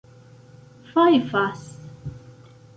fajfas 0.93 1.63